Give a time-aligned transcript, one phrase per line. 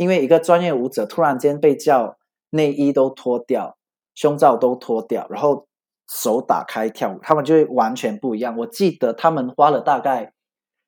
[0.00, 2.16] 因为一个专业舞者突然间被叫
[2.48, 3.76] 内衣都脱掉，
[4.14, 5.68] 胸罩都脱掉，然后
[6.10, 8.56] 手打开跳舞，他们就会完全不一样。
[8.56, 10.32] 我记得他们花了大概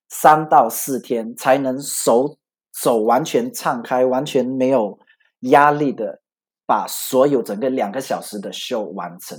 [0.08, 2.38] 三到四天才能手
[2.72, 4.98] 手完全敞开，完全没有
[5.40, 6.22] 压力的
[6.66, 9.38] 把所有整个两个小时的秀完成。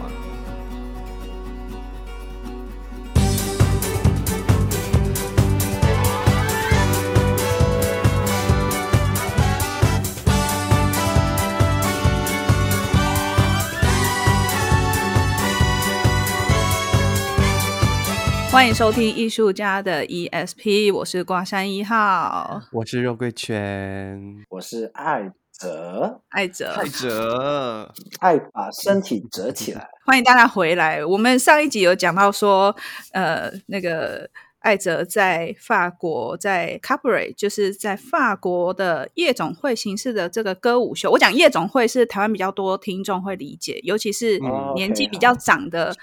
[18.51, 29.87] 欢迎收听艺术家的 ESP，我是挂山一号，我是肉桂犬，我是爱哲，爱哲，爱哲，爱把身体折起来。
[30.05, 31.03] 欢迎大家回来。
[31.05, 32.75] 我们上一集有讲到说，
[33.13, 34.29] 呃，那个。
[34.61, 41.09] 艾泽在法国，在 Cabaret，就是在法国的夜总会形式的这个歌舞秀。
[41.11, 44.39] 我讲夜总会是台湾比较多听众会理解，尤其是
[44.75, 45.93] 年纪比较长的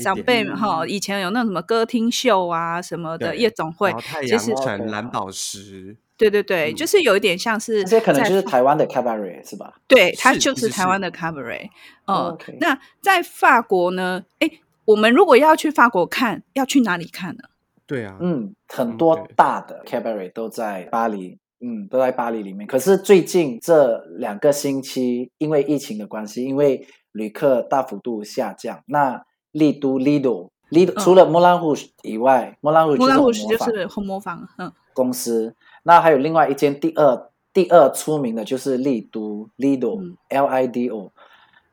[0.00, 0.86] 长辈哈。
[0.86, 9.74] 以前有那种什么歌厅秀啊什么的夜总会，太阳城、蓝宝石，对对对，就是有一点像是这些可能就是台湾的 Cabaret 是吧？
[9.86, 11.68] 对，它就是台湾的 Cabaret。
[12.06, 14.24] 嗯，那在法国呢？
[14.38, 14.50] 哎，
[14.86, 17.42] 我们如果要去法国看，要去哪里看呢？
[17.88, 22.66] 对啊，嗯，很多大的 cabaret 都在巴黎，嗯，都在巴黎里面。
[22.66, 35.56] 可是最近这两个星期，因为疫情的关系，因为旅客大幅度下降，那丽都 Lido Lido 除了 Moulin Rouge 以外，Moulin Rouge 就是红磨坊，嗯，公司。
[35.84, 41.10] 那还有另外一间第二第二出名的就是丽都 Lido L I D O，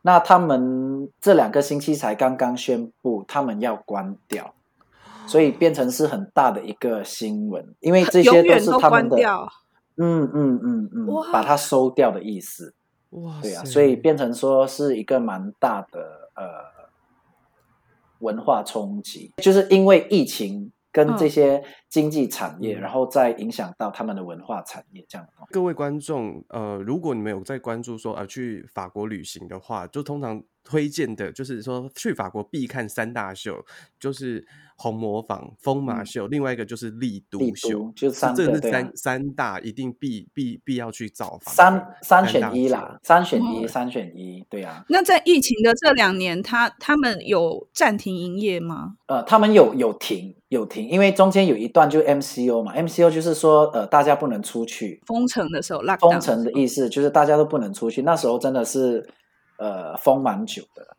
[0.04, 4.55] 那他们这两个星期才刚刚宣布，他们要关掉。
[5.28, 9.18] 所以变成是很大的一个新闻，因为这些都是他们的，
[9.98, 12.74] 嗯嗯嗯嗯，把它收掉的意思。
[13.12, 16.44] 哇，对啊，所以变成说是一个蛮大的呃
[18.20, 20.72] 文化冲击，就是因为疫情。
[20.96, 25.28] 跟这些经济产业，嗯、然后再影响到他们的文化产业，这样。
[25.52, 33.64] 各位观众，呃，如果你们有在关注说，呃，去法国旅行的话，就通常推荐的就是说去法国必看三大秀，
[33.98, 34.46] 就是
[34.76, 41.54] 红磨坊、疯马秀，嗯、另外一个就是丽都秀，都就是三个，这是三、啊、三大一定必必必要去造访。
[41.54, 44.84] 三三选一啦，三选一，三选一，对啊。
[44.90, 48.96] 那在疫情的这两年，他他们有暂停营业吗？
[49.06, 50.36] 呃，他们有有停。
[50.50, 55.02] 有停，因为中间有一段就 MCO 嘛，MCO 就是说，呃，大家不能出去。
[55.06, 58.04] 封城的时候，封城的意思就是大家都不能出去。
[58.04, 59.06] 那时候真的是，
[59.58, 60.96] 呃，封蛮久的，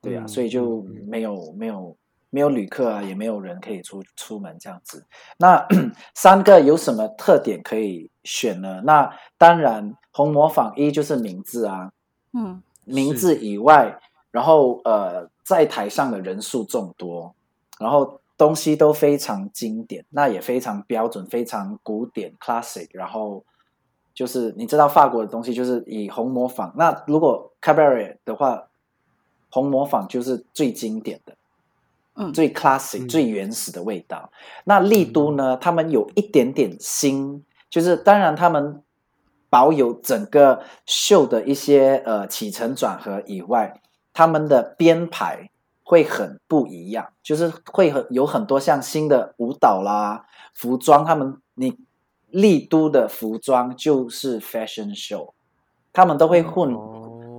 [0.00, 1.96] 对呀、所以就没有没有
[2.30, 5.04] 没有旅客啊，也没有人可以出出门这样子。
[5.38, 5.66] 那
[6.14, 8.82] 三个有什么特点可以选呢？
[8.84, 11.92] 那当然，红模仿一就是名字啊，
[12.32, 13.98] 嗯，名字以外，
[14.30, 17.34] 然后呃，在台上的人数众多，
[17.78, 18.20] 然后。
[18.38, 22.86] 东西都非常经典，那也非常标准，非常古典 classic。
[22.92, 23.42] 然后
[24.16, 26.72] 就是你知道法国的东西，就是以红模仿。
[26.76, 28.66] 那如果 cabaret 的话，
[29.50, 31.36] 红模仿就是最经典的，
[32.14, 34.32] 嗯，最 classic、嗯、最原始的味道。
[34.64, 38.82] 那丽都呢，嗯、他们有一点点新，就是当然他们
[39.48, 43.80] 保有整个秀的一些呃起承转合以外，
[44.12, 45.50] 他们的编排。
[45.88, 51.78] 会很不一样，就是会很有很多像新的舞蹈啦、服装，他们你
[52.36, 55.32] 丽都的服装就是 fashion show，
[55.90, 56.76] 他们都会混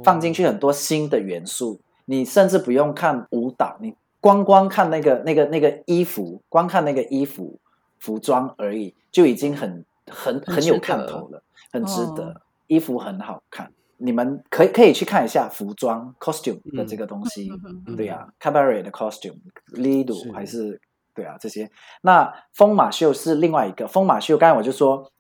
[0.03, 1.80] 放进去很多新的元素。
[2.06, 7.60] 你甚至不用看舞蹈，你光光看那个那个那个衣服，光看那个衣服
[8.00, 13.72] 服装而已，就已经很很很有看头了，很值得，衣服很好看。
[13.98, 17.51] 你们可以可以去看一下服装 costume 的这个东西，
[17.86, 20.81] 嗯、对呀、啊、cabaret 的 costume，Lido 还是
[21.18, 21.69] 对啊这些。
[22.02, 25.12] 那疯马秀是另外一个疯马秀，刚才我就说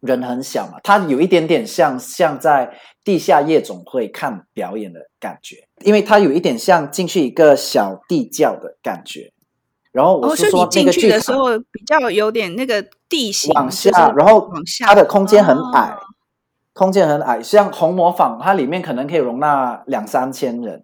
[0.00, 9.30] 人很小嘛，它有一点点像像在地下夜总会看表演的感觉，因为它有一点像进去一个小地窖的感觉。
[9.92, 14.50] 然后我是说那个进去的时候比较有点那个地形往下，然后
[14.80, 15.90] 它的空间很矮。
[15.90, 16.00] 哦
[16.76, 20.82] 空间很矮，像红磨坊，它里面可能可以容纳两三千人。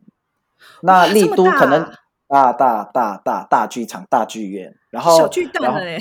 [0.82, 1.84] 那丽都可能
[2.30, 5.98] 大大大大大剧场、大剧院，然后小巨蛋了耶。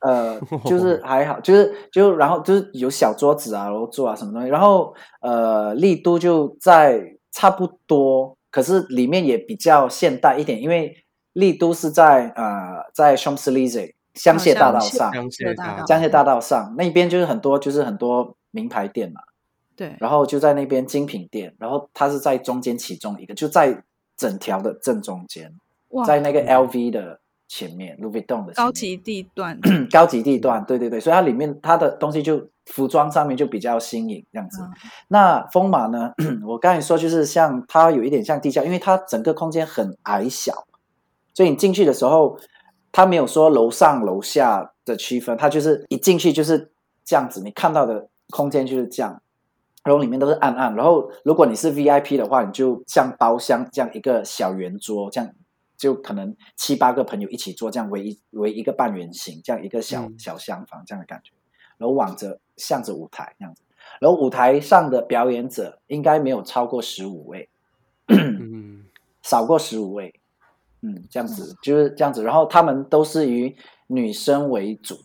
[0.00, 4.48] 呃，就是还好，就是就然后就是有小桌子啊，然后坐啊什么东西。
[4.48, 7.00] 然后呃，丽都就在
[7.30, 10.92] 差不多，可是里面也比较现代一点，因为
[11.34, 19.20] 丽都是在呃在 Champs-Élysées 香榭大道上，香榭大道，香榭大道上那边就是很多就是很多名牌店嘛。
[19.76, 19.94] 对。
[20.00, 23.84] 然后就在那边精品店，然后它是在中间其中一个，就在
[24.22, 25.52] 整条的正中间，
[26.06, 27.18] 在那个 LV 的。
[27.48, 29.60] 前面 Louis Vuitton 的高级地段，
[29.92, 34.62] 高级地段， 对对对，所以它里面它的东西就服装上面就比较新颖这样子。
[34.62, 34.70] 嗯、
[35.08, 36.14] 那风马呢？
[36.48, 40.64] 我刚才说就是像它有一点像地下，因为它整个空间很矮小，
[41.34, 42.38] 所以你进去的时候，
[42.90, 46.72] 它没有说楼上楼下的区分，它就是一进去就是
[47.04, 49.21] 这样子，你看到的空间就是这样，
[49.84, 55.32] 然后里面都是暗暗，然后如果你是 VIP 的话，你就像包厢这样一个小圆桌这样。
[55.78, 61.32] 就可能七八个朋友一起坐，这样围一围一个半圆形，这样一个小小厢房这样的感觉，
[61.76, 63.62] 然后往着向着舞台这样子，
[63.98, 67.48] 然后舞台上的表演者应该没有超过十五位，
[68.06, 68.84] 嗯，
[69.22, 70.14] 少过十五位，
[70.82, 73.56] 嗯，这样子就是这样子，然后他们都是以
[73.88, 75.00] 女生为主，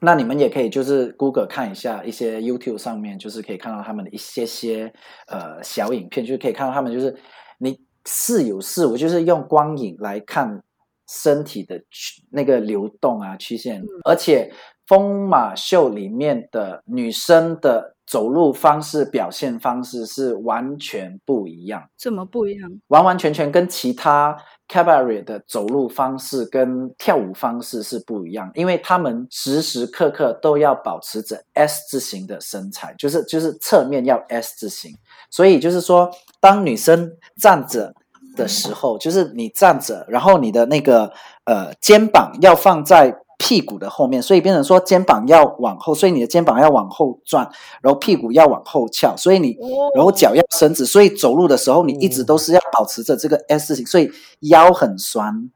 [0.00, 4.92] 那你们也可以就是 Google 看一下一些 YouTube 上面，就是可以看到他们的一些些
[5.28, 7.16] 呃小影片，就是可以看到他们就是
[7.58, 7.84] 你。
[8.08, 10.62] 似有似无，就是用光影来看
[11.08, 11.82] 身体的
[12.30, 14.48] 那个流动啊曲线，而且
[14.86, 21.88] 疯马秀里面的女生的走路方式、表现方式是完全不一样。
[21.96, 22.70] 怎么不一样？
[22.88, 24.36] 完完全全跟其他
[24.68, 34.96] cabaret 的走路方式跟跳舞方式是不一样，因为他们时时刻刻都要保持着 S 字形的身材，就是就是侧面要 S 字形，
[35.30, 36.10] 所以就是说。
[36.38, 37.10] 当女生
[37.40, 37.92] 站着
[38.36, 41.12] 的时候，就是你站着，然后你的那个
[41.44, 47.48] 呃肩膀要放在屁股的后面，所以变成说肩膀要往后，所以你的肩膀要往后转，
[47.82, 49.56] 然后屁股要往后翘，所以你
[49.94, 54.10] 然后脚要伸直，所以走路的时候你一直都是要保持着这个 S 型，所以
[54.40, 55.50] 腰很酸，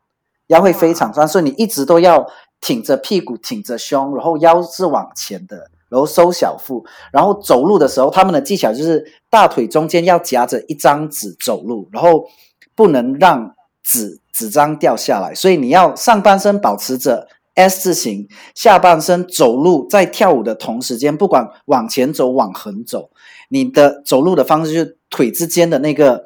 [0.49, 2.27] 腰会非常酸，所以你一直都要
[2.61, 5.71] 挺着屁股，挺着胸，然后腰是往前的。
[5.91, 12.29] 然后收小腹，然后走路的时候，他们的技巧就是大腿中间要夹着一张纸走路，然后
[12.77, 17.27] 不能让纸纸张掉下来，所以你要上半身保持着
[17.61, 23.11] S 字形，下半身走路在跳舞的同时间，不管往前走往横走，
[23.49, 26.25] 你的走路的方式就是腿之间的那个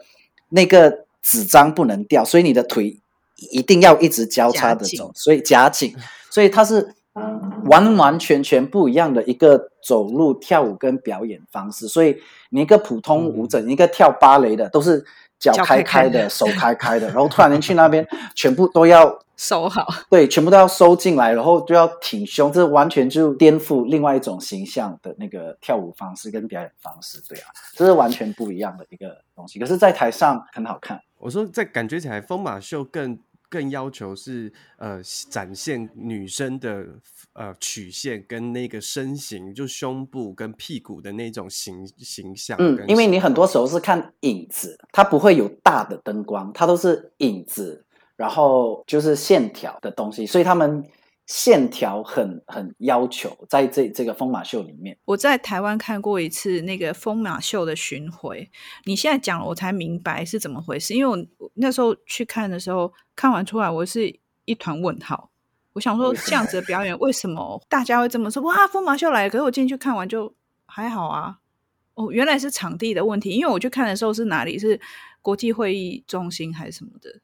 [0.51, 3.01] 那个纸张不能掉，所以你的腿
[3.51, 5.95] 一定要一直交叉的走，所以夹紧，
[6.31, 6.95] 所以它是。
[7.67, 12.17] 完完全全不一样的一个走路、跳舞跟表演方式，所以
[12.51, 15.05] 你一个普通舞者，嗯、一个跳芭蕾的，都是
[15.53, 29.59] 脚开开的、开开手开开的，然后突然间去那边， 全部都要收好，对，全部都要收进来，然后就要挺胸，这完全就颠覆另外一种形象的那个跳舞方式跟表演方式，对啊，这是完全不一样的一个东西。
[29.59, 31.01] 可是，在台上很好看。
[31.19, 33.19] 我说，在感觉起来，疯马秀更。
[33.55, 36.85] 更要求是呃展现女生的
[37.35, 42.57] 呃曲线跟那个身形，就胸部跟屁股的那种形形象。
[42.59, 47.85] 嗯，因为你很多时候是看影子，它不会有大的灯光，它都是影子，
[48.17, 50.85] 然后就是线条的东西，所以他们。
[51.27, 58.51] 线条很很要求，在这这个疯马秀里面，我在台湾看过一次那个疯马秀的巡回。
[58.85, 60.95] 你现在讲了，我才明白是怎么回事。
[60.95, 64.15] 因为我那时候去看的时候，看完出来我是
[64.45, 65.31] 一团问号。
[65.73, 68.43] 我想说，这样子的表演为什么大家会这么说？
[68.43, 69.31] 哇，疯马秀来了！
[69.31, 70.33] 可是我进去看完就
[70.67, 71.39] 还好啊。
[71.95, 73.31] 哦，原来是场地的问题。
[73.31, 74.59] 因为我去看的时候是哪里？
[74.59, 74.79] 是
[75.23, 77.19] 国际会议中心还是什么的？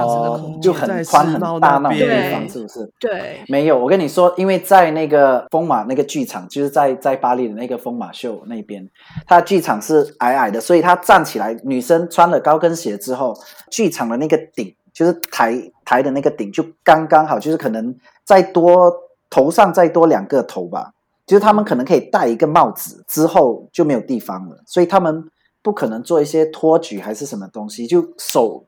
[0.00, 2.92] 哦，就很宽很大那种地方，是不是？
[2.98, 3.78] 对，没有。
[3.78, 8.88] 我跟你说，因为在那个风马那个剧场，就是在在巴黎的那个风马秀那边，
[9.26, 13.36] 它的剧场是矮矮的，所以他站起来，女生穿了高跟鞋之后，
[13.70, 17.94] 剧场的那个顶，就是台台的那个顶，就刚刚好，就是可能
[18.24, 18.92] 再多
[19.30, 20.92] 头上再多两个头吧，
[21.26, 25.24] 就是他们可能可以戴一个帽子，之后就没有地方了，所以他们
[25.62, 28.64] 不可能做一些托举还是什么东西，就手。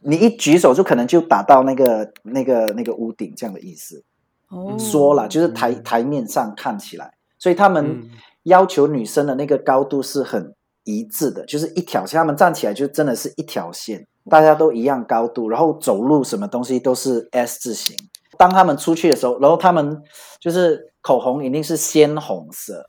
[0.00, 4.04] 你一举手就可能就打到那个那个那个屋顶，这样的意思。
[4.48, 8.08] 哦，说了就是台台面上看起来，所以他们
[8.44, 17.94] 要求女生的那个高度是很一致的，就是一条线，他们站起来就真的是一条线，大家都一样高度，然后走路什么东西都是 S 字形。
[18.38, 20.00] 当他们出去的时候，然后他们
[20.40, 22.88] 就是口红一定是鲜红色，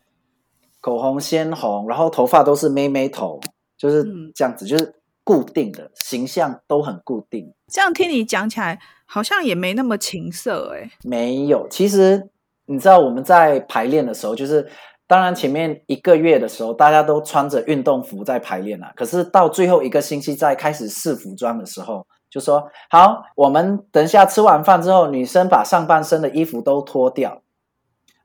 [0.80, 3.40] 口红鲜红，然后头发都是妹妹头，
[3.78, 4.94] 就是这样子，嗯、就是
[5.30, 7.54] 固定的形象都很固定。
[7.68, 10.90] 这样听你讲起来，好像也没那么情色哎。
[11.04, 12.28] 没有，其实
[12.66, 14.68] 你知道我们在排练的时候，就是
[15.06, 18.92] 当然前面一个月的时候，大家都穿着运动服在排练啊。
[18.96, 27.44] 可是到最后一个星期，在开始试服装的时候，就说好，我们等一下吃完饭之后，女生把上半身的衣服都脱掉，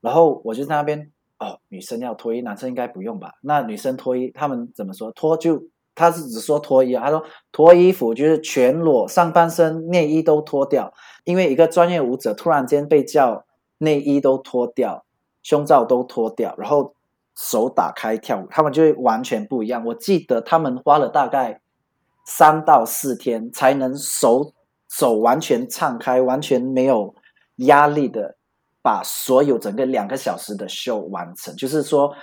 [0.00, 1.10] 然后我就在那边。
[1.36, 3.32] 哦，女生要脱衣，男生应该不用吧？
[3.42, 5.10] 那女生脱衣，他们怎么说？
[5.10, 5.60] 脱就
[5.94, 10.92] 他是只说脱衣，他说脱衣服就是全裸，上半身内衣都脱掉。
[11.24, 13.44] 因为一个专业舞者突然间被叫
[13.78, 15.04] 内衣都脱掉，
[15.42, 16.94] 胸罩都脱掉，然后
[17.36, 19.84] 手打开跳舞，他们就会完全不一样。
[19.86, 21.60] 我记得他们花了大概
[22.26, 24.52] 三到四天才能手
[24.88, 27.14] 手完全敞开，完全没有
[27.56, 28.36] 压力的。
[28.86, 32.14] 把所有整个两个小时的秀完成，就是说，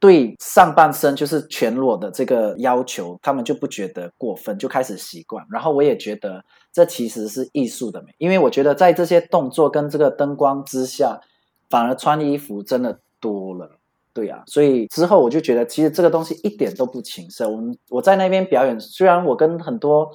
[0.00, 5.44] 对上半身就是全裸的这个要求，他们就不觉得过分，就开始习惯。
[5.50, 11.20] 然后我也觉得这其实是艺术的美，因为我觉得在这些动作跟这个灯光之下，
[11.68, 13.78] 反而穿衣服真的多了，
[14.12, 14.44] 对啊。
[14.46, 17.48] 所以之后我就觉得，其实这个东西一点都不情色。
[17.48, 20.08] 我们我在那边表演，虽然我跟很多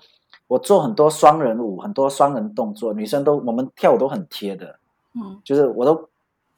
[0.48, 4.80] 我做很多双人舞，很多双人动作，女生都我们跳舞都很贴的。
[5.16, 6.10] 嗯，就是我都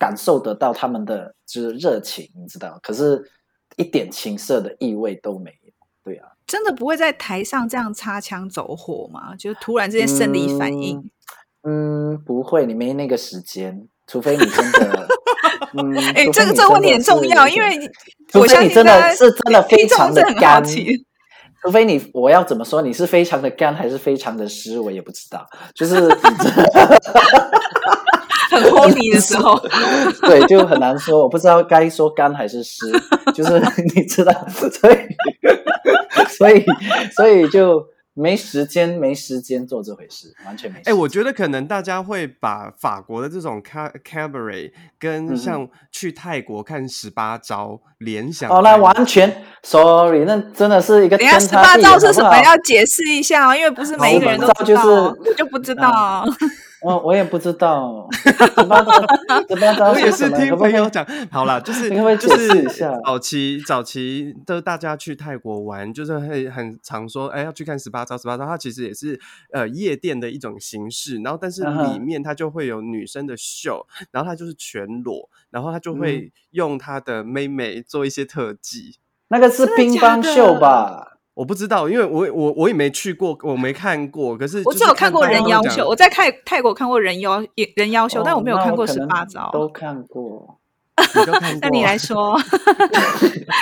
[0.05, 3.27] 感受得到他们的就是热情，你知道，可是
[3.75, 5.73] 一点情色的意味都没有。
[6.03, 9.35] 对啊，真的不会在台上这样擦枪走火吗？
[9.35, 10.99] 就是突然之间生理反应
[11.63, 12.13] 嗯？
[12.13, 15.07] 嗯，不会，你没那个时间，除非你真的，
[15.73, 17.91] 嗯，哎、欸，这个这个问题很重要，因为
[18.27, 20.63] 除非你真的是真的非常的干，
[21.63, 25.43] 除非你我要怎么说，你是非常的干还是非常的湿，我也不知道，
[25.73, 25.95] 就是。
[28.55, 29.59] 很 horny 的时候，
[30.27, 32.91] 对，就很难说，我不知道该说干还是湿，
[33.33, 33.61] 就是
[33.95, 34.97] 你知道，所以，
[36.29, 36.65] 所以，
[37.15, 40.93] 所以就没时间，没时间做这回事，完全没时间。
[40.93, 48.49] 哎、欸，我觉得可能大家会把法国的这种 cabaret 跟像去泰国看十八招联想。
[48.49, 51.47] 哦，那完全，sorry，那真的是一个天差地别。
[51.49, 52.41] 十八招是什么？
[52.43, 56.25] 要解释一下哦，因为不是每一个人都知道，就是我就不知道。
[56.85, 58.91] 我我也不知道，十八招，
[59.49, 61.03] 十八招，我也是听朋友讲。
[61.31, 62.63] 好了，就是就是
[63.03, 69.19] 早期早期的大家去泰国玩，就是会很常说，哎，要去看十八招，十八招，它其实也是
[69.51, 71.15] 呃夜店的一种形式。
[71.23, 78.99] 然后，但是里面它就会有女生的秀，然后它就是全裸，然后它就会用它的妹妹做一些特技。
[79.29, 81.14] 那个是乒乓秀吧？
[81.35, 84.37] 我不知道，因为我我我也没去过，我没看过。
[84.37, 87.43] 可是我只有看过人妖秀，我在泰泰国看过人妖
[87.75, 89.49] 人妖秀，但我没有看过十八招。
[89.51, 90.57] 都看过，
[91.61, 92.39] 那 你来说，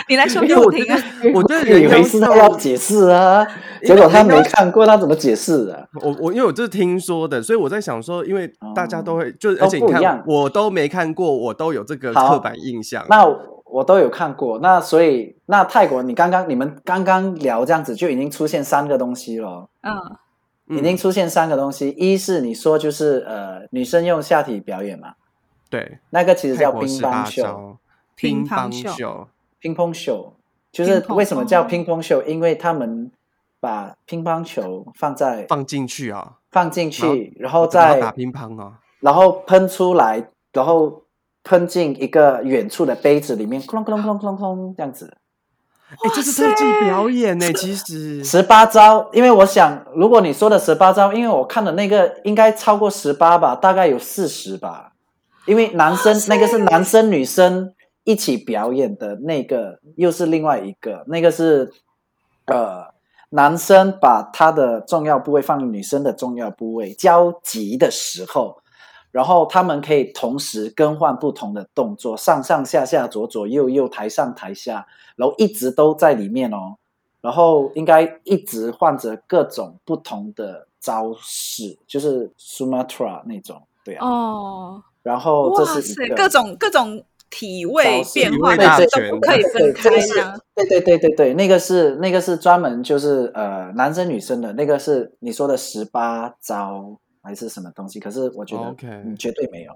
[0.08, 1.04] 你来说给我听啊！
[1.34, 3.44] 我觉得人妖秀要解释啊，
[3.84, 5.82] 结果他没看过，他怎么解释啊？
[6.04, 13.04] 我我因为我就是听说的，所以我在想说，因为大家都会，就是而且你看，我都没看过，我都有这个刻板印象。
[13.10, 13.28] 那。
[13.74, 19.68] 我都有看过，那所以那泰国，你刚刚你们刚刚聊这样子，就已经出现三个东西了。
[19.82, 25.16] 嗯，已经出现三个东西，一是你说就是呃女生用下体表演嘛，
[25.72, 27.78] 对，那个其实叫乒乓球，
[28.16, 29.28] 乒乓球，
[29.60, 30.34] 乒乓球，
[30.72, 32.22] 就是为什么叫乒乓球？
[32.28, 33.12] 因为他们
[33.60, 41.03] 把乒乓球放在放进去啊，放进去，然后再打乒乓啊，然后喷出来，然后。
[41.44, 45.18] 喷进一个远处的杯子里面，哐啷哐啷哐啷哐啷这样子。
[45.90, 49.10] 哎，这是特技表演呢，其实十八招。
[49.14, 54.94] 因为我想，如果你说的十八招，因为我看的那个应该超过十八吧，大概有四十吧。
[55.46, 57.74] 因为男生那个是男生女生
[58.06, 61.72] 一起表演的那个，又是另外一个，那个是
[62.46, 62.86] 呃，
[63.30, 68.63] 男生把他的重要部位放女生的重要部位交集的时候。
[69.14, 76.78] 然后他们可以同时更换不同的动作，上上下下、左左右右、台上台下，然后一直都在里面哦。
[77.22, 84.06] 然后应该一直换着各种不同的招式，就是 Sumatra 那种，对啊。
[84.06, 84.84] 哦。
[85.04, 89.90] 然后这是各种各种体位变化，对对对，都不可以分开。
[90.56, 96.98] 对对对对对，那个是那个是专门就是呃男生女生的，那个是你说的十八招。
[97.24, 98.00] 还是什么东西？
[98.00, 99.74] 可是我觉得你绝对没有，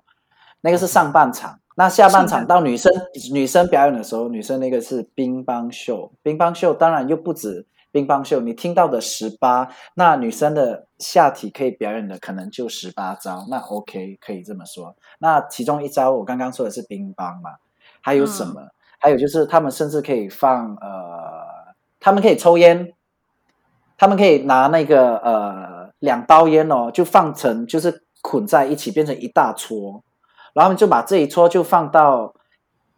[0.62, 1.60] 那个是上半场。
[1.76, 2.92] 那下半场到女生
[3.32, 6.12] 女生表演的时候，女生那个是乒乓秀。
[6.24, 13.46] 乒乓秀当然又不止乒乓秀，你听到的十八，那女生的下体可以表演的可能就十八招。
[13.50, 14.96] 那 OK 可以这么说。
[15.20, 17.52] 那其中一招我刚刚说的是乒乓嘛？
[18.02, 18.70] 还有什么？
[19.00, 22.92] 还有就是他们甚至可以放呃，他们可以抽烟，
[24.00, 30.04] 他们可以拿那个呃两包烟哦，就放成就是捆在一起变成一大撮，
[30.54, 32.34] 然后你就把这一撮就放到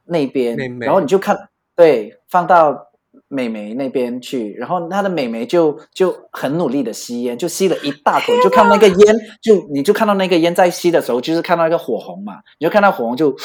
[0.05, 2.87] 那边，妹妹然后你就看对，放到。
[3.27, 13.35] 美眉那边去，然后他的美眉就就很努力的吸烟，就吸了一大口，就看到那个烟，就你就看到那个烟在吸的时候，就是看到一个火红嘛，你就看到火红就，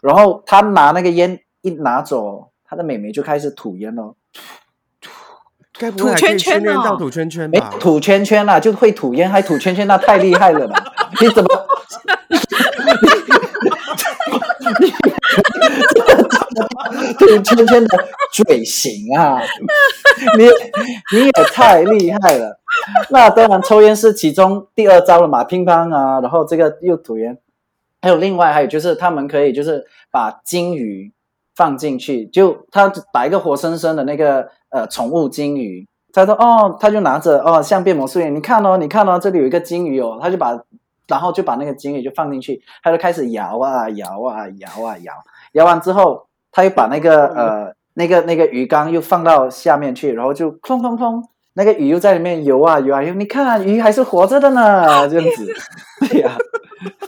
[0.00, 4.14] 然后他拿那个烟一拿走，他的美眉就开始吐烟了，
[5.78, 7.70] 该不会还可以训练到吐圈圈吧？
[7.78, 10.82] 吐圈圈啦，就会吐烟还吐圈圈，那太厉害了吧？
[11.20, 11.48] 你怎么？
[17.18, 17.98] 吐圈圈的
[18.32, 19.40] 嘴型啊，
[20.36, 20.44] 你
[21.16, 22.58] 你也太厉害了。
[23.10, 27.38] 那当然，抽烟是其中第二招了嘛，乒乓啊，然后这个又吐烟，
[28.02, 31.12] 还有另外还有就是他们可以就是把金鱼
[31.54, 40.58] 放进去，就他把一个活生生的那个呃宠物金鱼，他说哦，他就拿着哦像变魔术一样，你看哦，你看哦，这里有一个金鱼哦，他就把
[41.06, 45.12] 然后就把那个金鱼就放进去，他就开始摇啊摇啊摇啊摇，
[45.52, 46.26] 摇完之后。
[46.50, 51.22] 他又把那个呃那个那个鱼缸又放到下面去，然后就哐哐哐，
[51.52, 55.46] 那个鱼又在里面游啊游啊游，你看鱼还是活着的呢， 这样子，
[56.08, 56.36] 对呀、啊，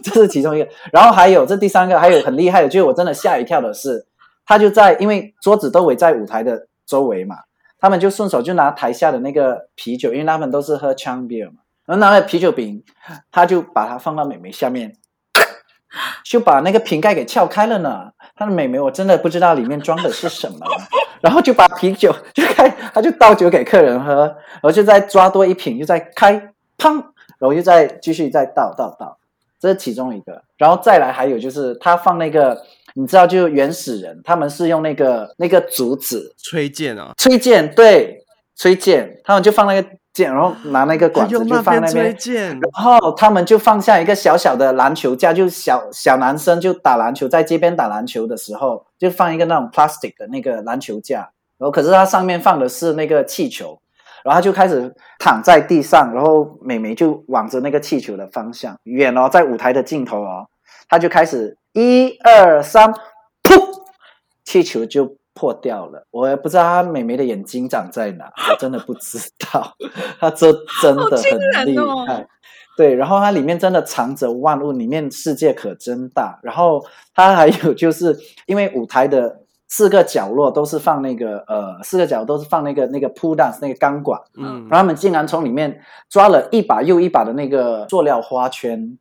[0.05, 0.69] 这是其中一个。
[0.93, 4.05] 然后还有这第三个，还有很厉害的，就是我真的吓一跳的是，
[4.45, 7.37] 他就在因为桌子都围在舞台的周围嘛，
[7.80, 12.84] 他们就顺手就拿台下的那个啤酒，因为他们都是喝 Chang Beer 嘛，然后拿了啤酒瓶，
[13.32, 14.96] 他就把它放到美眉下面。
[16.25, 18.12] 就把那个瓶盖给撬开了呢。
[18.37, 20.58] 他的美眉，我真的不知道里面装的是什么。
[21.20, 26.94] 然后就把啤酒就开，他就倒酒给客人喝，然后就再抓多一瓶，就再开，砰，
[27.38, 29.18] 然后就再继续再倒倒倒。
[29.58, 30.44] 这是其中一个。
[30.56, 32.62] 然后再来还有就是他放那个，
[32.94, 38.25] 你知道，就原始人他们是用那个那个竹子吹箭啊，吹箭，对，
[38.56, 39.88] 吹箭，他们就放那个。
[40.12, 53.80] 箭，然后拿那个管子就放那边，然后他们就放下一个小小的篮球架，就小小男生就打篮球，在街边打篮球的时候，就放一个那种 plastic 的那个篮球架，然后可是它上面放的是那个气球，
[54.25, 60.49] 然后他就开始躺在地上，然后美眉就往着那个气球的方向，远哦，在舞台的尽头哦，
[60.88, 62.93] 他就开始一二三，
[63.43, 63.83] 噗，
[64.45, 65.17] 气球就。
[65.33, 69.75] 破掉了，我也不知道他美眉的眼睛长在哪， 我真的不知道。
[70.21, 70.52] 他这
[70.83, 71.17] 真的
[71.56, 72.26] 很厉害，哦、
[72.76, 72.95] 对。
[72.95, 76.39] 然后它里面真的藏着万物，里面世界可真大。
[76.43, 85.80] 然后它还有就是因为舞台的四个角落都是放那个呃，四个角落都是放那个那个 pool dance 那个钢管，嗯，然后他们竟然从里面
[86.11, 88.99] 抓了一把又一把的那个塑料花圈，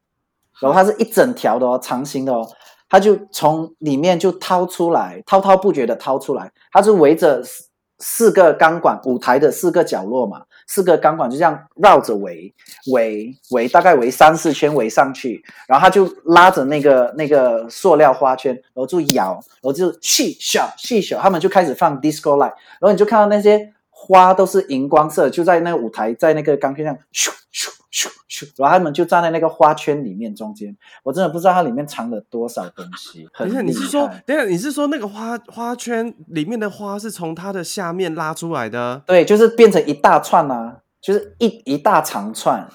[0.62, 2.48] 然后它是一整条的哦，长形的哦。
[2.92, 6.52] 它就从里面就掏出来，滔滔不绝的掏出来。
[6.72, 7.70] 它是围着四
[8.00, 12.52] 四个钢管，舞台的四个角落嘛，四个钢管就这样绕着围
[12.92, 15.44] 围围，大概围三四圈围上去。
[15.68, 27.70] 然后他就拉着那个那个塑料花圈，然后就摇，然后就细小细小，他们就开始放 disco light，然后你就看到那些花都是荧光色，就在那个舞台，在那个钢片上咻咻。
[27.92, 33.28] 咻咻，然后他们就站在那个花圈里面中间，我真的不知道它里面藏了多少东西。
[33.38, 39.02] 等一下，你是说，等一下，你是说那个花花圈里面的花是从它的下面拉出来的？
[39.08, 42.68] 对，就是变成一大串啊，就是一一大长串。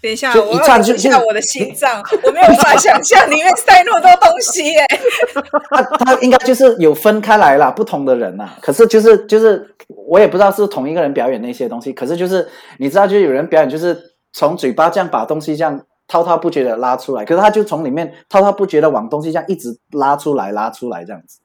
[0.00, 4.86] 等一下，就一串就像我的心脏，我没有办法想象里面塞那么多东西耶。
[5.68, 8.56] 他他应该就是有分开来了，不同的人呐、啊。
[8.62, 9.76] 可是就是就是，
[10.08, 11.92] 我也不知道是同一个人表演那些东西。
[11.92, 12.48] 可是就是
[12.78, 14.13] 你知道，就是有人表演就是。
[14.34, 21.38] 从嘴巴这样把东西这样滔滔不绝的拉出来，可是他就从里面滔滔不绝的往东西这样一直拉出来，拉出来这样子，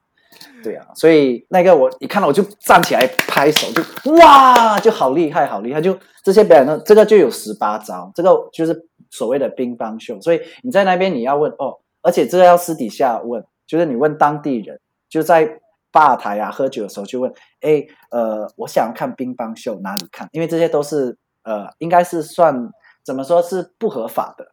[0.62, 20.28] 对啊，所以那个我一看到我就站起来拍手，就哇，就好厉害，好厉害，就这些表演呢这个就有十八招，这个就是所谓的乒乓秀，所以你在那边你要问哦，而且这个要私底下问，就是你问当地人，就在吧台啊喝酒的时候就问，哎，呃，我想看乒乓秀，哪里看？
[20.32, 22.70] 因为这些都是呃，应该是算。
[23.04, 24.52] 怎么说是不合法的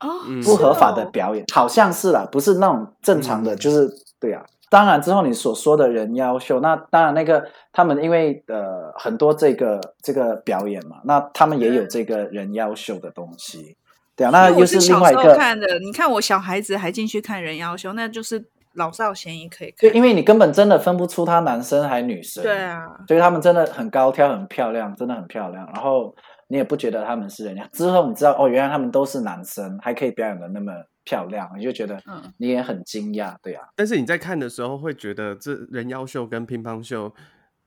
[0.00, 0.20] 哦？
[0.44, 4.44] 不合法的表演，好像是啦，不是那种正常的，就是对啊。
[4.70, 13.76] 当然之后你所说的人妖秀，那当然那个他们因为呃很多这个这个表演嘛，那他们也有这个人妖秀的东西，
[14.14, 14.30] 对啊。
[14.30, 19.76] 那又是另外一个看的，你看我小孩子还进去看人妖秀，那就是老少咸宜可以看。
[19.80, 22.84] 对，因为你根本真的分不出他男生还是女生，对啊。
[23.08, 25.66] 所以他们真的很高挑，很漂亮，真的很漂亮。
[25.72, 26.14] 然后。
[26.48, 30.72] 你也不觉得他们是人家，之后你知道哦，原来他们都是男生，还可以表演的那么
[31.04, 32.00] 漂亮，你就觉得
[32.38, 33.68] 你也很惊讶，对啊。
[33.76, 37.14] 但是你在看的时候会觉得这人妖秀跟乒乓秀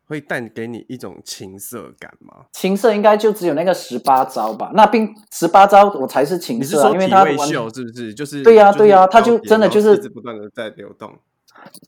[0.07, 2.45] 会带给你一种情色感吗？
[2.51, 4.71] 情色应该就只有那个十八招吧？
[4.73, 8.13] 那并十八招我才是情色，啊，因为他秀是不是？
[8.13, 11.17] 就是对呀，啊，对呀，啊，他就真的就是一直不断的在流动。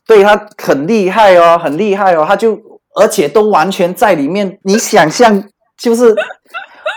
[0.06, 2.58] 对，他很厉害哦，很厉害哦，他就
[2.94, 4.58] 而且都完全在里面。
[4.62, 5.42] 你想象，
[5.76, 6.14] 就是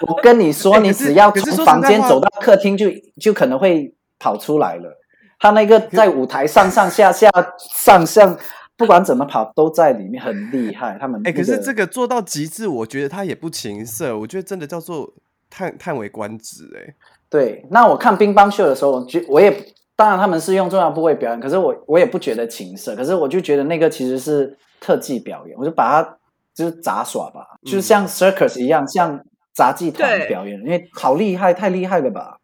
[0.05, 4.95] 我跟你说，你只要从房间走到客厅就，就就可能会跑出来了。
[5.39, 7.29] 他那个在舞台上上下下
[7.73, 8.37] 上上，
[8.75, 10.97] 不管怎么跑都在里面，很厉害。
[10.99, 15.13] 他们哎、那个，可是这个做到极致，我觉得他也不情色，我觉得真的叫做
[15.49, 16.65] 叹叹为观止。
[16.75, 16.93] 哎，
[17.29, 19.73] 对，那我看乒乓秀的时候，我觉我也。
[19.97, 26.17] 当然他们是用重要部位表演，可是我我也不觉得情色，可是我就觉得那个其实是特技表演，我就把它
[26.53, 29.19] 就是杂耍吧，嗯、就是像 circus 一样，像
[29.57, 32.37] 杂技团表演，因为好厉害，太厉害了吧？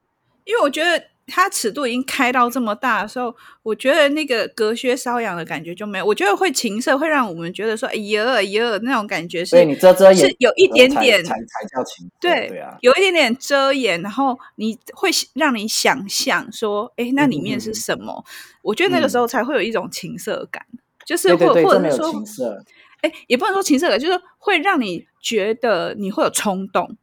[0.45, 1.06] 因为我觉得。
[1.26, 6.06] 它尺度已经开到这么大的时候，我觉得那个隔靴搔痒的感觉就没有。
[6.06, 12.12] 我觉得会情色，会让我们觉得说，哎呀哎呀那种感觉是，对你遮遮掩，是有一点点才才，叫情色。
[12.19, 18.12] 对，对啊，有一点点遮掩，然后你会让你想象说，哎，那里面是什么？
[18.28, 22.62] 嗯、我觉得那个时候才会有一种情色感，嗯、就是或或者说情色，
[22.99, 26.97] 哎，也不能说情色感，就是会让你觉得你会有冲动。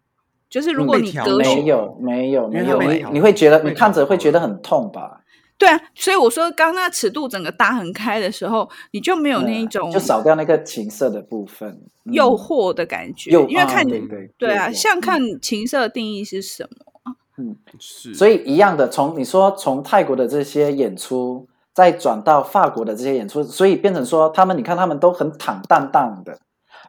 [0.51, 5.23] 就是如果你隔没有没有没有你你会觉得你看着会觉得很痛吧？
[5.57, 13.31] 对啊，所以我说刚刚那尺度整个打很开的时候，你就没有那一种就少掉那个情色的部分，诱惑的感觉。
[13.31, 17.15] 因为看对对对啊，像看情色的定义是什么？
[17.37, 18.15] 嗯，是。
[18.15, 26.39] 所以一样的，从你说从泰国的这些演出，再转到法国的这些演出，所以变成说他们，你看他们都很坦荡荡的。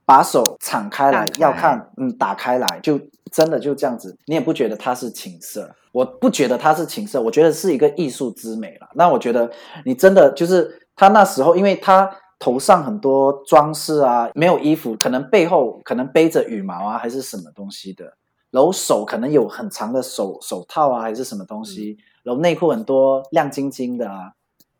[0.05, 2.99] 把手敞开来，要看，嗯，打开来，就
[3.31, 8.89] 真的就这样子，你也不觉得它是情色，我不觉得它是情色，我觉得是一个艺术之美了。
[8.95, 9.49] 那我觉得
[9.85, 12.09] 你真的就是他那时候，因为他
[12.39, 18.13] 头上很多装饰啊，没有衣服，可能背后可能背着羽毛啊，还是什么东西的，
[18.49, 24.33] 然后手可能有很长的手手套啊，还是什么东西，然后内裤很多亮晶晶的啊，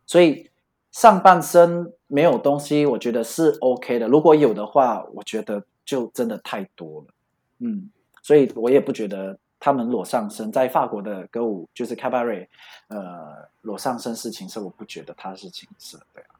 [0.05, 0.50] 所以。
[0.91, 4.07] 上半身没有东西，我觉得是 OK 的。
[4.07, 7.07] 如果有的话，我觉得就真的太多了。
[7.59, 7.89] 嗯，
[8.21, 12.47] 所以我也不觉得他们裸上身在法国的歌舞就是 Cabaret，
[12.89, 15.97] 呃，裸上身是情色，我不觉得他是情色。
[16.13, 16.35] 对啊，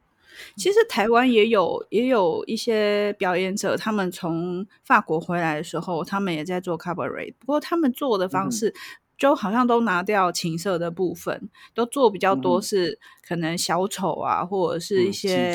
[0.56, 8.74] 其实台湾也有也有一些表演者，他们从法国回来的时候，他们也在做 Cabaret，不过他们做的方式。
[9.22, 15.54] 嗯就好像都拿掉情色的部分，都做比较多是可能小丑啊，或者是一些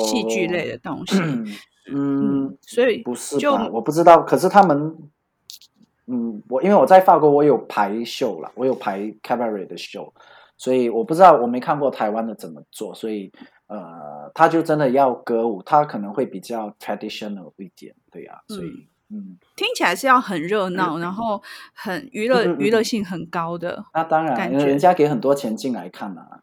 [0.00, 1.18] 戏剧类的东西。
[1.92, 3.68] 嗯，嗯，所以不是吧？
[3.70, 4.22] 我不知道。
[4.22, 4.96] 可是他们，
[6.06, 10.10] 嗯，我因为我在法国，我有排秀啦，我有排 cabaret 的秀，
[10.56, 12.94] 所以我不知道，我没看过台湾的怎么做。
[12.94, 13.30] 所以，
[13.66, 18.88] 呃，他就真的要歌舞，他可能会比较 traditional 一点，对呀、啊，所以。
[19.54, 21.40] 听起来是要很热闹，嗯、然后
[21.72, 23.84] 很娱乐、嗯、娱乐性很高的。
[23.94, 26.42] 那当然，人家给很多钱进来看啊。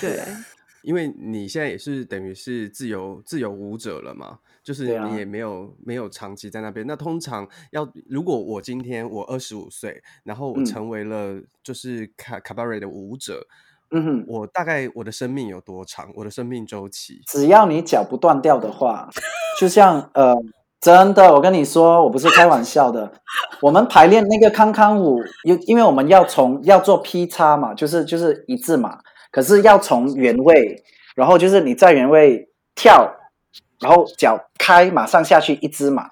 [0.00, 0.20] 对，
[0.82, 6.86] 因为你现在也是等于是自由自由舞者了嘛，就是你也没有、啊、没有长期在那边。
[6.86, 13.46] 那通常要如果我今天我二十五岁，然后我成为了就是卡卡巴瑞的舞者，
[13.90, 16.12] 嗯哼，我大概我的生命有多长？
[16.14, 19.10] 我的生命周期，只要你脚不断掉的话，
[19.58, 20.36] 就像呃。
[20.80, 23.12] 真的，我跟你说，我不是开玩笑的。
[23.60, 28.98] 我们排练那个康康舞，因因为我们要从要做劈叉嘛，就是就是一字马，
[29.30, 30.82] 可是要从原位，
[31.14, 33.14] 然后就是你在原位跳，
[33.80, 36.04] 然后脚开，马上下去一字马，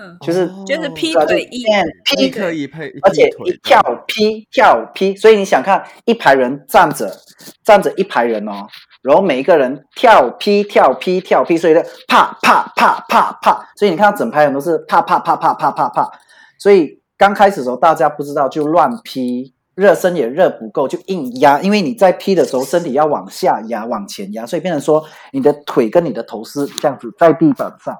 [0.00, 1.62] 嗯，就是就是劈腿一
[2.04, 7.14] 劈可以配，而且一跳劈跳劈，所以你想看一排人站着
[7.62, 8.66] 站着一排人哦。
[9.04, 16.10] 然后每一个人跳劈跳劈跳劈，所以呢，啪啪啪啪啪，所以你看到整排人都是啪啪啪啪啪啪啪。
[16.58, 27.94] 所以刚开始的时候大家不知道就乱劈，热身也热不够就硬压，因为你在劈的时候身体要往下压往前压，所以变成说你的腿跟你的头是这样子在地板上，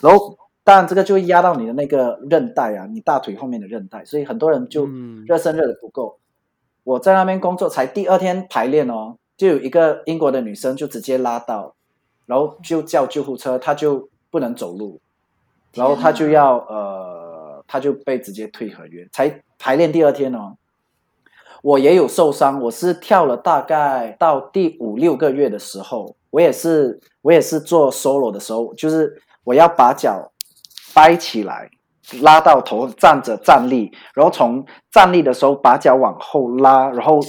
[0.00, 4.88] 然后当然这个就会压到你的那个韧带啊，你大腿后面的韧带，所以很多人就
[5.28, 6.18] 热身热的不够。
[6.82, 9.18] 我在那边工作才第二天排练哦。
[9.40, 11.74] 就有一个英国的女生就直接拉到，
[12.26, 15.00] 然后就叫救护车，她就不能走路，
[15.72, 19.08] 然后她就要呃，她就被直接退合约。
[19.10, 20.58] 才排练第二天哦，
[21.62, 30.30] 我也有受伤，我是跳了大概到第五六个月的时候，我也是我也是做 solo 的时候，就是我要把脚
[30.92, 31.70] 掰起来，
[32.20, 37.20] 拉到头站着站立，然后从站立的时候把脚往后拉，然后。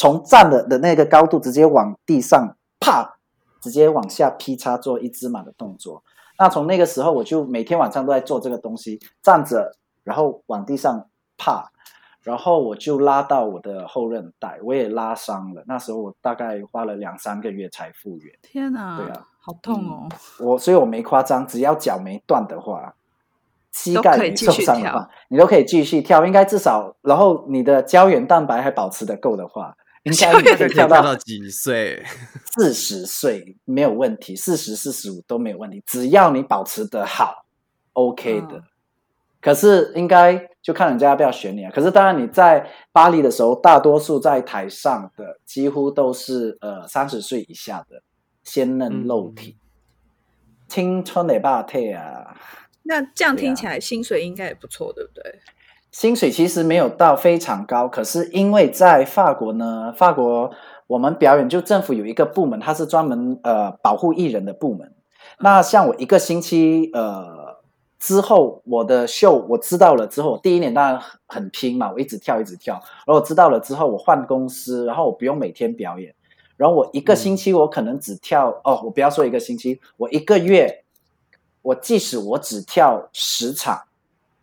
[0.00, 3.18] 从站的的那个高度直接往地上啪，
[3.60, 6.02] 直接往下劈叉做一字马的动作。
[6.38, 11.70] 那从那个时候，我就每天晚上都在做这个东西，站着，然后往地上啪，
[12.22, 15.62] 然后我就拉到我的后韧带，我也拉伤了。
[15.66, 18.34] 那时候我大概花了两三个月才复原。
[18.40, 20.08] 天哪，对啊，好痛哦！
[20.08, 22.94] 嗯、我所以我没夸张，只要脚没断的话。
[23.72, 32.02] 膝盖没受伤的话，你都可以继续跳，应该至少，然后你的胶原蛋白还保持的够的话， 应该可以跳到几岁？
[32.56, 37.44] 四十岁没有问题，四十四十五都没有问题，只要你保持得好
[37.92, 38.56] ，OK 的。
[38.56, 38.62] 嗯、
[39.40, 41.70] 可是应该就看人家要不要选你啊。
[41.70, 48.02] 可是当然你在巴黎的时候，大多数在台上的几乎都是呃三十岁以下的
[48.42, 49.56] 鲜嫩肉体，
[50.66, 52.36] 青春的霸体啊。
[52.84, 55.40] 那这样听起来薪水应该也不错，对不对？
[55.92, 60.50] 薪水其实没有到非常高，可是因为在法国呢，法国
[60.86, 64.92] 我们表演就政府有一个部门，它是专门呃保护艺人的部门。
[65.38, 67.56] 那像我一个星期呃
[67.98, 72.74] 之后，我的秀我知道了之后，第一年当然很拼嘛，我一直跳一直跳。
[73.06, 76.14] 然后我知道了之后，我换公司，然后我不用每天表演，
[76.56, 80.84] 然后我一个星期我可能只跳、哦，我不要说一个星期，我一个月。
[81.62, 83.82] 我即使我只跳十场，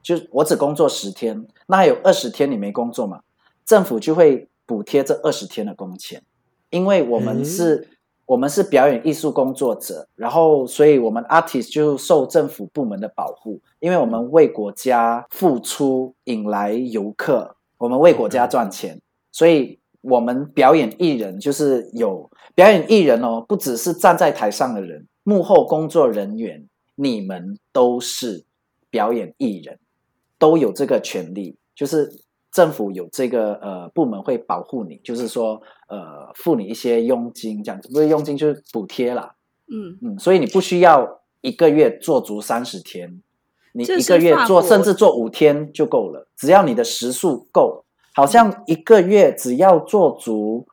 [0.07, 3.19] 就我只工作十天，那还有二十天你没工作嘛？
[3.65, 6.23] 政府就会补贴这二十天的工钱，
[6.69, 7.87] 因为我们是，嗯、
[8.27, 19.01] 我们是表演艺术工作者，然后所以我们 artist 就受政府部门的保护，因为我们为国家付出，引来游客，我们为国家赚钱，嗯、
[19.33, 26.65] 所以我们表演艺人就是有表演艺人哦，不只是站在台上的人，幕后工作人员。
[26.99, 28.43] 你们都是
[28.89, 29.77] 表演艺人，
[30.39, 32.09] 都有这个权利，就是
[32.51, 39.35] 政府有这个呃部门会保护你，就是说呃付你一些佣金，这样子不是佣金就是补贴啦。
[39.69, 43.21] 嗯嗯，所以你不需要一个月做足三十天，
[43.73, 50.65] 你一个月做甚至做五天就够了，只要你的时数够，好像一个月只要做足，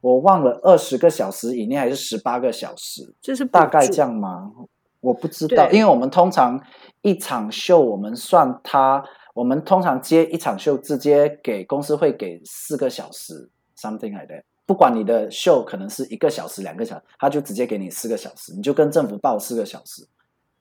[0.00, 4.52] 我忘了二十个小时以内还是十八个小时，就是大概这样吗？
[5.00, 6.60] 我不知道，因为我们通常
[7.02, 9.04] 一场秀，我们算他，
[9.34, 14.42] 我们通常接一场秀，直接给公司会给四个小时，something like that。
[14.64, 20.06] 不管你的秀可能是一个小时、两个小时，他就直接给你四个小时，你就跟政府报四个小时。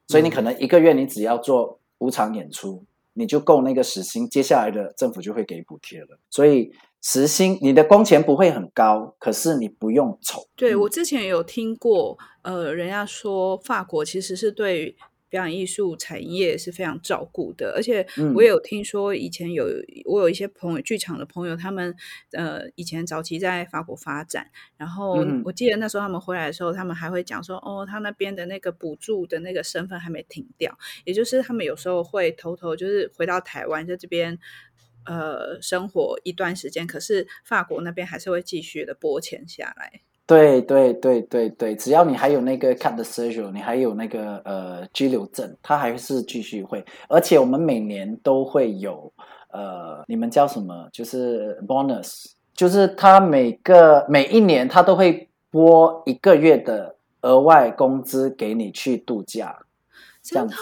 [0.08, 6.20] 所以你可能一个月你只要做五场演出，你就够那个时薪，接下来的政府就会给补贴了。
[6.30, 6.72] 所以。
[7.02, 10.44] 时薪，你的工钱不会很高，可是你不用愁。
[10.56, 14.96] 对，我之前有听过，呃，人家说法国其实是对
[15.30, 19.66] 表演艺术产业是非常照顾的，而且我也有听说以前有
[20.06, 21.96] 我有一些朋友，剧场的朋友，他们
[22.32, 34.40] 呃以前早期在法国发展，然后我记得那时候他们回来的时候，他们还会讲说，哦，他那边的那个补助的那个身份还没停掉，也就是他们有时候会偷偷就是回到台湾在这边。
[35.08, 40.02] 呃，生活一段时间，可是法国那边还是会继续的拨钱下来。
[40.28, 46.84] 对对对对对，只要你还有那个 de séjour，你还有那个呃居留证，它还是继续会。
[47.08, 49.12] 而且我们每年都会有
[49.52, 50.90] 呃，你们叫什么？
[50.92, 59.56] 就是 bonus，就是他每个每一年他都会拨一个月的额外工资给你去度假，
[60.24, 60.56] 这样子。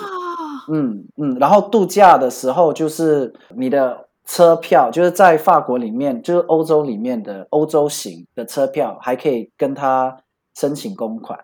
[0.71, 4.07] 嗯嗯，然后度假的时候就是你的。
[4.25, 10.21] 车票就是在法国里面，就是欧洲里面的欧洲行的车票，还可以跟他
[10.55, 11.39] 申请公款，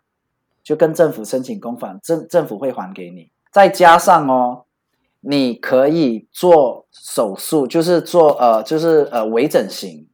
[0.64, 3.30] 就跟政府申请公款，政政府会还给你。
[3.52, 4.64] 再加上哦，
[5.20, 10.08] 你可以做手术，就是做呃，就是呃微整形，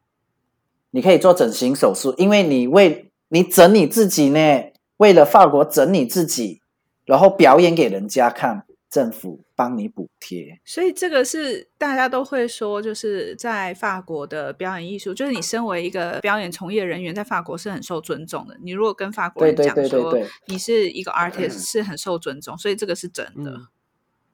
[0.92, 4.64] 你可以做整形手术，因为你为你整你自己呢，
[4.98, 6.62] 为了法国整你自己，
[7.06, 8.64] 然后表演给人家看。
[8.96, 18.56] 政府帮你补贴，所以这个是大家都会说，就是在法国的表演艺术，就是你身为一个表演从业人员，在法国是很受尊重的。
[18.64, 23.68] 你如果跟法国人讲说你是一个 artist， 是很受尊重，所以这个是真的，嗯、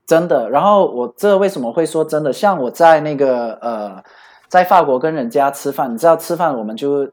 [0.06, 0.48] 真的。
[0.52, 2.32] 然后我这为什么会说真的？
[2.32, 4.04] 像我在那个呃，
[4.48, 7.12] 在法国跟人家吃饭，你知道吃饭我们就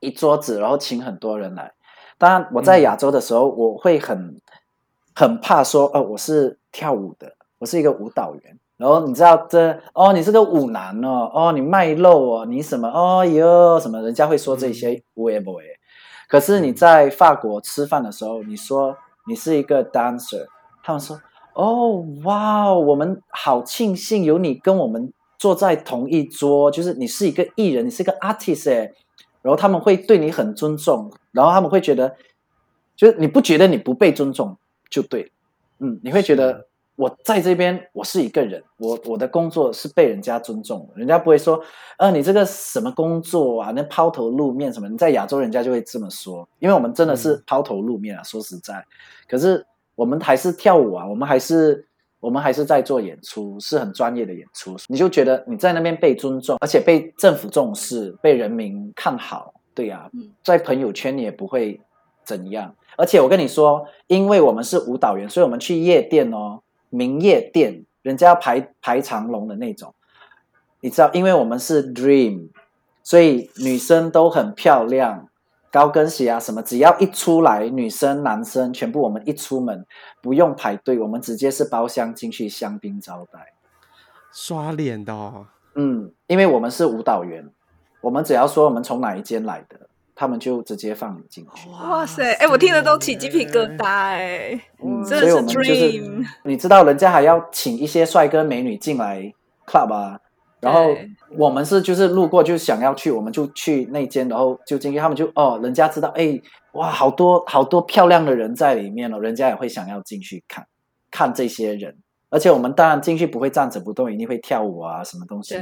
[0.00, 1.72] 一桌子，然后请很多人来。
[2.18, 4.38] 当然我在亚洲的时候，我会很。
[5.18, 8.56] 很怕说，哦，我是跳舞的，我是一个舞蹈员。
[8.76, 15.64] 然后你知道这，哦，你是个舞男哦，哦，你卖肉哦，你什么，哦哟，什么，人家会说这些无谓不谓。
[16.28, 20.46] 可是你在法国吃饭的时候，你说你是一个 dancer，
[20.84, 21.20] 他们说，
[21.54, 28.94] 哦，哇，我们好庆幸有你跟我们坐在同一桌，就是你是一个艺人，你是一个 artist 诶。
[29.42, 32.14] 然后他们会对你很尊重，然后他们会觉得，
[32.94, 34.56] 就是你不觉得你不被尊重
[34.90, 35.30] 就对，
[35.78, 41.62] 嗯，你会觉得我在这边我是一个人，我我的工作是被人家尊重的，人家不会说，
[41.98, 44.88] 呃，你这个什么工作啊，那抛头露面什么？
[44.88, 48.84] 你在亚洲人家就会这么说，因为我们真的是抛头露面啊，说实在，
[49.28, 51.84] 可是我们还是跳舞啊，我们还是。
[52.20, 54.76] 我们还是在做演出，是很专业的演出。
[54.88, 60.10] 你就觉得你在那边被尊重，而且被政府重视，被人民看好，对呀、啊，
[60.42, 61.80] 在朋友圈你也不会
[62.28, 62.74] 怎样。
[62.98, 66.60] 而且我跟你说，因为我们是舞蹈员，所以我们去夜店哦，
[66.90, 69.94] 名夜店，人家要排排长龙的那种。
[70.82, 72.50] 你知道，因为我们是 Dream，
[73.02, 75.24] 所以女生都很漂亮。
[75.70, 79.84] 高跟鞋啊，什么只要一出来，女生、男生全部，我们一出门
[80.22, 83.52] 不用排队，我们直接是包厢进去香槟招待，
[84.32, 85.46] 刷脸的哦。
[85.74, 87.46] 嗯，因为我们是舞蹈员，
[88.00, 91.68] 我们只要说我们从哪一间来的，他们就直接放你进去。
[91.70, 96.26] 哇塞，哎、欸，我听得都起鸡皮疙瘩哎，嗯，真的是 dream。
[96.42, 99.32] 你知道人家还要请一些帅哥美女进来
[99.64, 100.18] club 啊。
[100.58, 100.92] 然后
[101.36, 106.36] 我们是就是路过就想要去，我们就去那间，然后就进去，他们就哦，人家知道，哎，
[106.72, 110.66] 哇，好多好多漂亮的人在里面了，人家也会想要进去看，
[111.12, 111.96] 看这些人。
[112.28, 115.54] 而且我们当然进去不会站着不动，一定会跳舞啊，什么东西。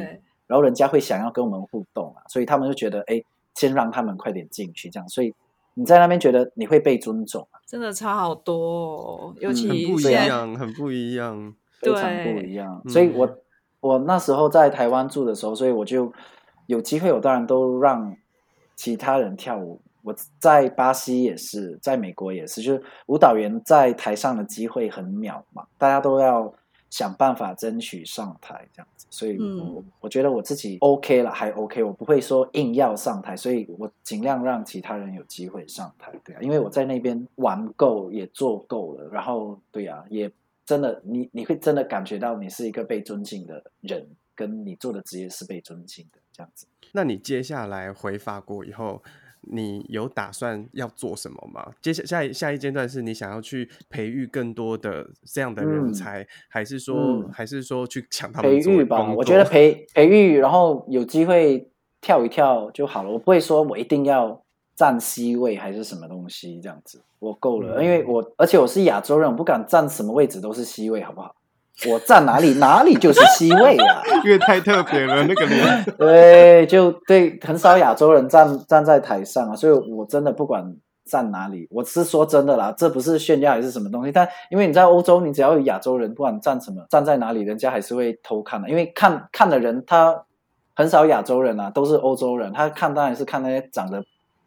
[0.46, 3.22] 然后人家会想要跟我们互动啊，所以他们就觉得，哎，
[3.56, 5.08] 先让他们快点进去，这样。
[5.08, 5.34] 所以
[5.74, 12.80] 你在那边觉得你会被尊重，真的差好多哦，尤其、嗯、很不一样，很不一样， 非常不一样。
[12.88, 13.26] 所以我。
[13.26, 13.38] 嗯
[13.80, 16.12] 我那时候在台湾住的时候，所以我就
[16.66, 18.16] 有机会，我当然都让
[18.74, 19.80] 其他人跳舞。
[20.02, 26.52] 我在巴西也是，在美国也是，就是舞蹈员在台上的机会很渺茫，大家都要
[26.90, 29.06] 想办法争取上台这样子。
[29.10, 40.30] 所以我，我、嗯、我觉得我自己 OK 了，还 OK，我不会说硬要上台，所以我尽量让其他人有机会上台，对啊，因为我在那边玩够也做够了，然后对啊，也。
[40.66, 46.66] 真的，你你会真的感觉到你是一个被尊敬的人，跟你做的职业是被尊敬的这样子。
[46.90, 49.00] 那你接下来回法国以后，
[49.46, 51.72] 你有打算要做什么吗？
[51.80, 59.12] 接下下一下一阶段是你想要去培育更多的这样的人才，嗯、还是说、嗯、还是说去抢他们培育吧？
[59.14, 61.68] 我觉得培培育，然后有机会
[62.00, 63.10] 跳一跳就好了。
[63.10, 64.42] 我不会说我一定要。
[64.76, 71.34] 站 C 位还是什么东西这样子，我够了，因为我而且我是亚洲人，我不敢站什么位置都是 C 位，好不好？
[71.88, 75.84] 我站哪里哪里就是 C 位啊，因为太特别了那个脸。
[75.98, 90.24] 对，就对，很少亚洲人站站在台上啊，所以我真的不管站哪里，我是说真的啦，这不是炫耀还是什么东西，但因为你在欧洲，你只要有亚洲人，不管站什么，站在哪里，人家还是会偷看的，因为看看的人他
[90.74, 94.04] 很少亚洲人啊，都是欧洲人，他看当然是看那些长得。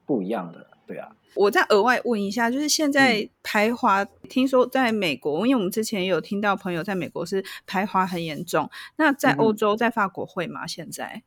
[0.09, 1.07] 不一样的，对啊。
[1.35, 8.69] 我再额外问一下，就是现在排华，嗯、听说在美国，因为我们之前也有听到朋友在美国是排华很严重。
[8.97, 10.65] 那在欧洲，在法国会吗？
[10.67, 11.23] 现在？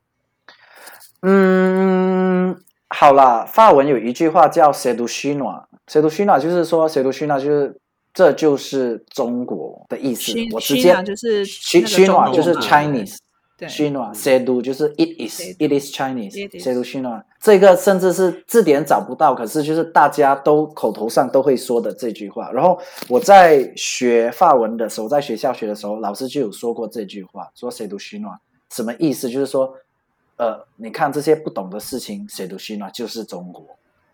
[1.23, 7.77] 嗯，好啦，法文有一句话叫 “c'est du chinois”，“c'est du chinois” 就是说 “c'est du chinois” 就是
[8.13, 10.33] 这就是中国的意思。
[10.53, 13.19] 我直接就是 chinois 就是 Chinese。
[13.69, 22.53] Chinois c'est du 就是 it is it is Chinese c'est du Chinois 这个甚至是字典找不到，可是就是大家都口头上都会说的这句话。
[22.53, 28.37] 然后我在学法文的时候，在学校学的时候，老师就有说过这句话，说 c'est du Chinois
[28.71, 29.29] 什么意思？
[29.29, 29.75] 就是说，
[30.37, 33.67] 呃，你看这些不懂的事情 c'est du Chinois 就是中国。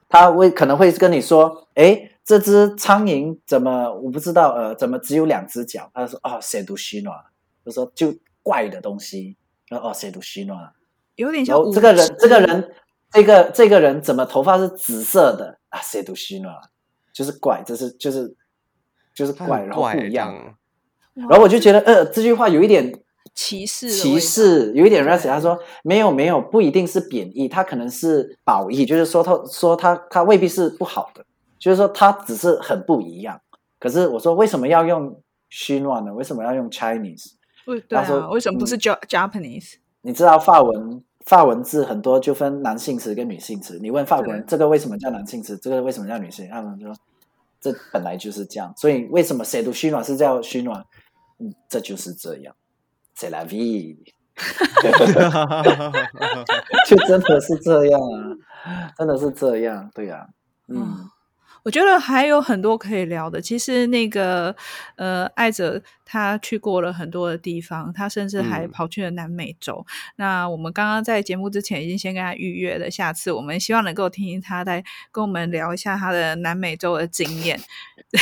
[0.09, 5.91] 他会可能会跟你说，诶，这只苍蝇怎么我不知道，呃，怎么只有两只脚？
[5.93, 7.21] 他说，哦 c'est du Chinois
[7.65, 8.15] 就说就。
[8.43, 9.37] 怪的东西，
[9.71, 10.71] 哦，c'est du chinois，
[11.17, 12.71] 有点像这个人，这个人，
[13.11, 16.61] 这个这个人怎么头发是紫色的啊？c'est du chinois，
[17.13, 18.35] 就是怪，就是就是
[19.15, 20.57] 就是怪，然后不一样。
[21.15, 22.93] 然后我就觉得，呃，这句话有一点
[23.35, 25.27] 歧视，歧视，有一点 racist。
[25.27, 31.27] 他说没有没有，不一定是贬义，他可能是褒义，就是说他说他他未必是不好的，
[31.59, 33.41] 就是说他只是很不一样。
[33.81, 36.15] 可是我说为什么要用 chinois 呢？
[36.15, 37.33] 为什么要用 Chinese？
[37.89, 39.75] 对啊，说为什么不是 Japanese？
[40.01, 43.79] 你知道法文法文字很多就分男性词跟女性词。
[43.83, 46.49] 你问法国人这个为什么叫男性词，这个为什么叫女性？
[46.49, 46.95] 他们说
[47.61, 48.73] 这本来就是这样。
[48.77, 50.83] 所以为什么 c'est du chinois 是叫 chinois？
[51.39, 52.55] 嗯，这就是这样。
[53.17, 53.99] C'est la vie，
[56.87, 58.01] 就真的是这样
[58.65, 60.29] 啊，真的是这样，对呀、啊，
[60.69, 61.11] 嗯。
[61.65, 63.41] 我觉得还有很多可以聊的。
[63.41, 64.55] 其实那个
[64.97, 69.85] 呃，艾哲他去过了很多的地方，他甚至还跑去了南美洲。
[69.87, 74.83] 嗯、那我们刚刚在节目之前已经先跟他预约了，下次我们希望能够听听他在
[75.13, 77.61] 跟我们聊一下他的南美洲的经验。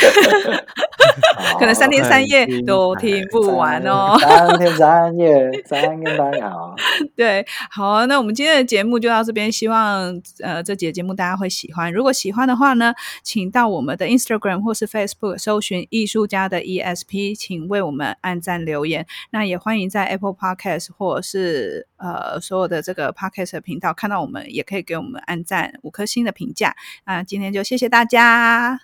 [1.58, 4.18] 可能三天三夜都听不完哦。
[4.20, 6.42] 三天三夜，三天三夜。
[7.14, 11.92] 对，好，那我们今天的节目就到这边，希望呃这节节目大家会喜欢。
[11.92, 12.92] 如果喜欢的话呢，
[13.26, 19.04] 请到我们的 Instagram 或是 Facebook 搜寻艺术家的 ESP，请为我们按赞留言。
[19.32, 26.76] 那也欢迎在 Apple Podcast 或者是呃所有的这个 Podcast 的频道看到我们，也可以给我们按赞五颗星的评价。
[27.04, 28.80] 那今天就谢谢大家。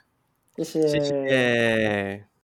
[0.56, 0.88] 谢谢。
[0.88, 2.31] 谢谢。